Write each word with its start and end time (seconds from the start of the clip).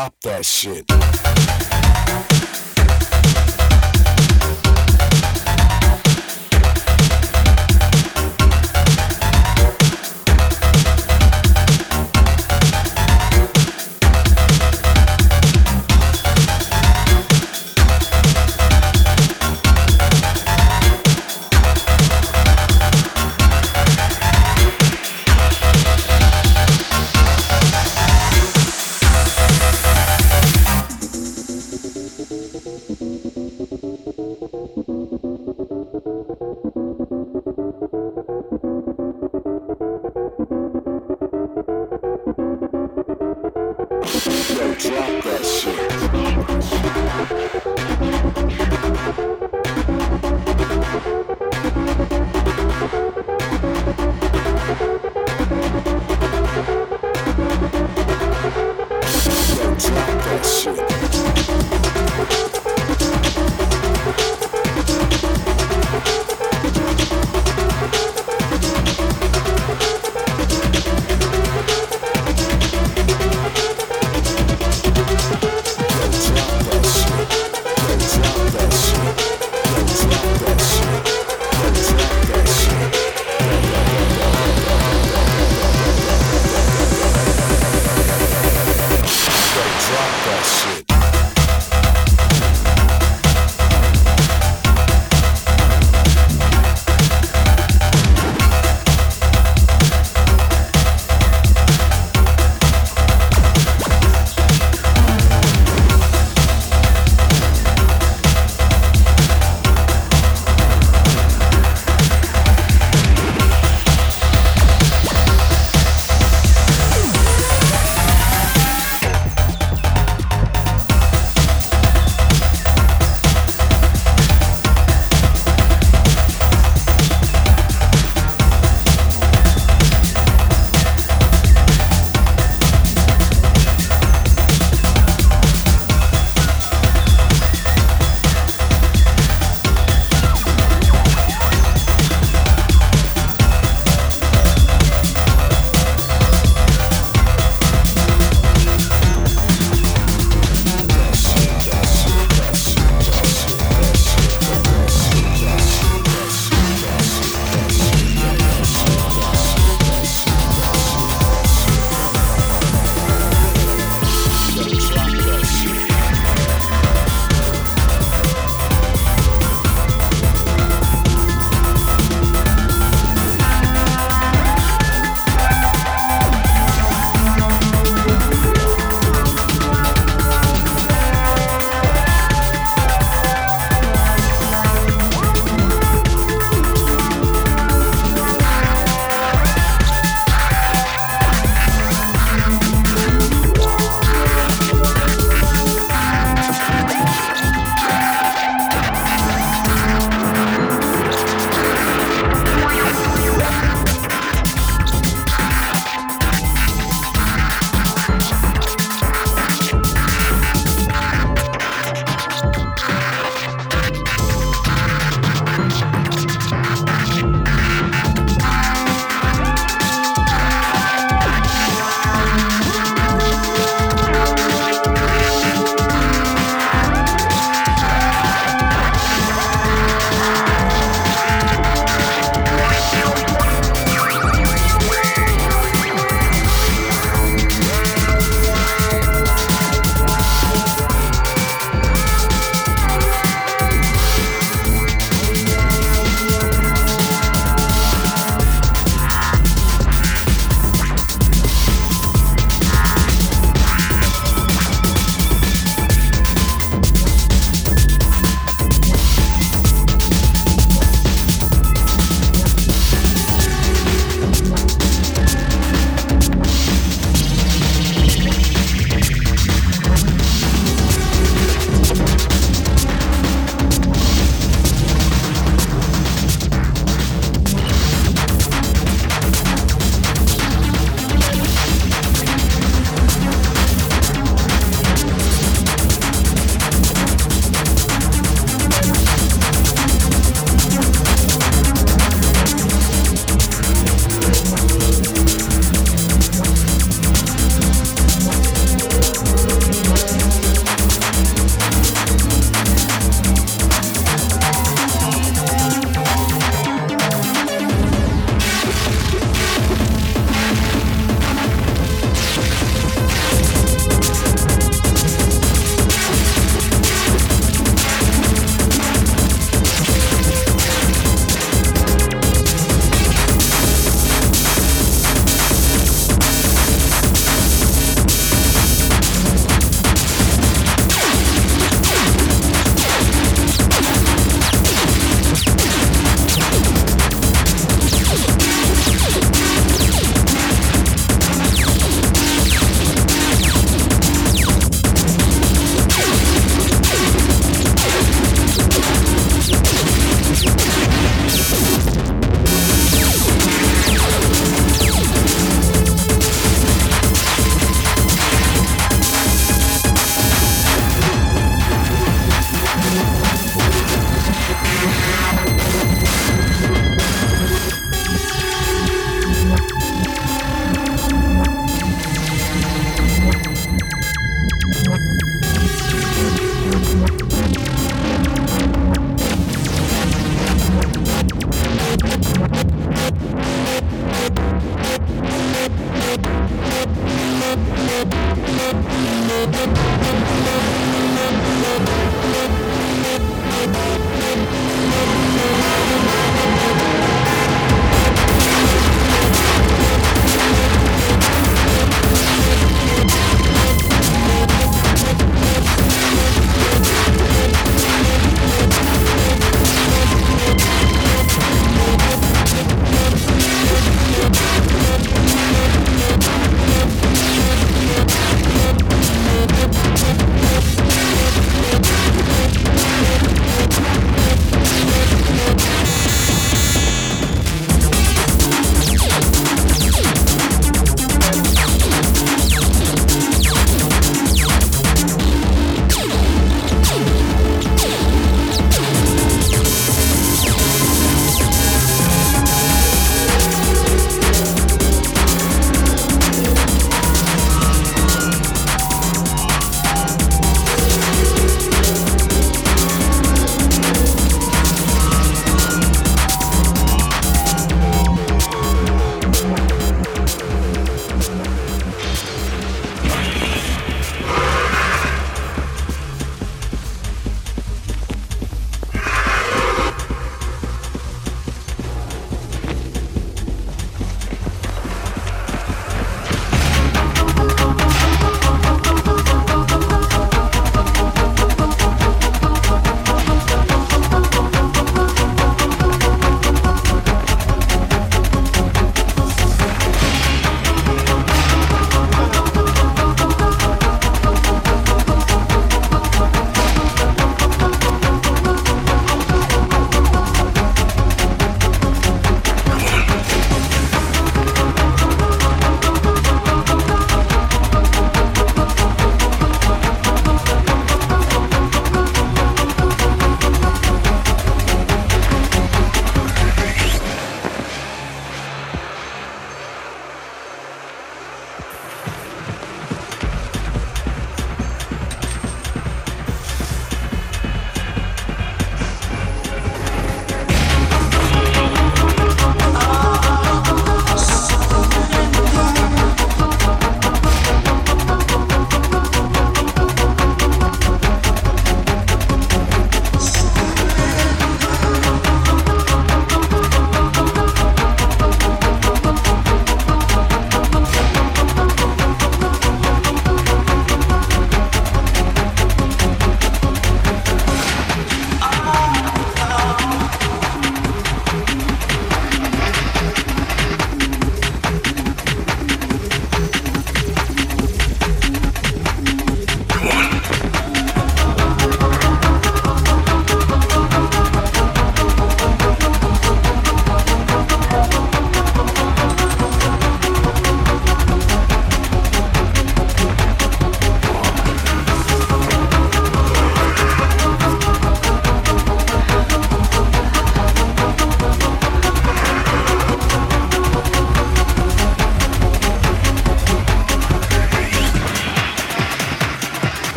drop 0.00 0.14
that 0.22 0.46
shit. 0.46 1.29